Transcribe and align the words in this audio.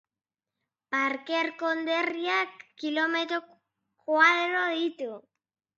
Parker 0.95 1.51
konderriak 1.59 2.67
kilometro 2.83 3.41
koadro 3.47 4.67
ditu. 4.79 5.13